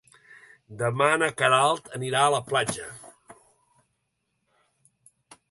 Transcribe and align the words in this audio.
Demà 0.77 1.09
na 1.23 1.27
Queralt 1.41 1.91
anirà 1.99 2.23
a 2.29 2.33
la 2.37 2.41
platja. 2.49 2.89